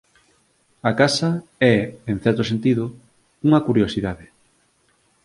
[0.89, 1.31] A casa
[1.73, 1.75] é
[2.11, 2.83] en certo sentido
[3.47, 4.25] unha curiosidade.